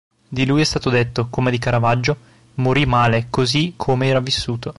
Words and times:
Di 0.27 0.47
lui 0.47 0.61
è 0.61 0.63
stato 0.63 0.89
detto, 0.89 1.27
come 1.29 1.51
di 1.51 1.59
Caravaggio, 1.59 2.17
"morì 2.55 2.87
male 2.87 3.27
così 3.29 3.73
come 3.77 4.07
era 4.07 4.19
vissuto". 4.19 4.69